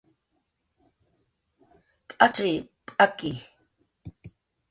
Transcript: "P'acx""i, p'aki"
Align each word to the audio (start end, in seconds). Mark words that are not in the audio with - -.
"P'acx""i, 2.07 2.55
p'aki" 2.87 3.31